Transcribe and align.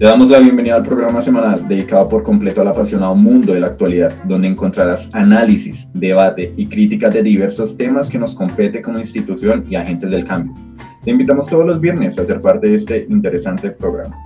Te 0.00 0.06
damos 0.06 0.30
la 0.30 0.38
bienvenida 0.38 0.76
al 0.76 0.82
programa 0.82 1.20
semanal 1.20 1.68
dedicado 1.68 2.08
por 2.08 2.22
completo 2.22 2.62
al 2.62 2.68
apasionado 2.68 3.14
mundo 3.14 3.52
de 3.52 3.60
la 3.60 3.66
actualidad, 3.66 4.14
donde 4.24 4.48
encontrarás 4.48 5.10
análisis, 5.12 5.88
debate 5.92 6.54
y 6.56 6.64
crítica 6.64 7.10
de 7.10 7.22
diversos 7.22 7.76
temas 7.76 8.08
que 8.08 8.18
nos 8.18 8.34
compete 8.34 8.80
como 8.80 8.98
institución 8.98 9.62
y 9.68 9.74
agentes 9.74 10.10
del 10.10 10.24
cambio. 10.24 10.54
Te 11.04 11.10
invitamos 11.10 11.48
todos 11.48 11.66
los 11.66 11.78
viernes 11.82 12.18
a 12.18 12.24
ser 12.24 12.40
parte 12.40 12.68
de 12.68 12.76
este 12.76 13.06
interesante 13.10 13.72
programa. 13.72 14.16